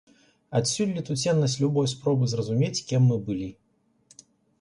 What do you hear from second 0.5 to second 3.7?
Адсюль летуценнасць любой спробы зразумець, кім мы былі.